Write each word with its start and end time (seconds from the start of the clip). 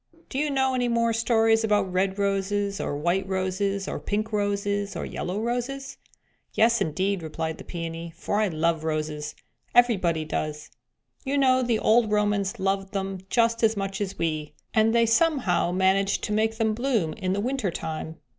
"Do 0.29 0.39
you 0.39 0.49
know 0.49 0.73
any 0.73 0.87
more 0.87 1.13
stories 1.13 1.63
about 1.63 1.93
red 1.93 2.17
roses, 2.17 2.81
or 2.81 2.97
white 2.97 3.27
roses, 3.27 3.87
or 3.87 3.99
pink 3.99 4.33
roses, 4.33 4.95
or 4.95 5.05
yellow 5.05 5.39
roses?" 5.39 5.97
"Yes, 6.55 6.81
indeed," 6.81 7.21
replied 7.21 7.59
the 7.59 7.63
Peony, 7.63 8.11
"for 8.15 8.37
I 8.39 8.47
love 8.47 8.83
roses; 8.83 9.35
everybody 9.75 10.25
does. 10.25 10.71
You 11.23 11.37
know 11.37 11.61
the 11.61 11.77
old 11.77 12.11
Romans 12.11 12.57
loved 12.59 12.93
them 12.93 13.19
just 13.29 13.61
as 13.61 13.77
much 13.77 14.01
as 14.01 14.17
we, 14.17 14.55
and 14.73 14.95
they 14.95 15.05
somehow 15.05 15.71
managed 15.71 16.23
to 16.23 16.33
make 16.33 16.57
them 16.57 16.73
bloom 16.73 17.13
in 17.13 17.33
the 17.33 17.39
winter 17.39 17.69
time. 17.69 18.15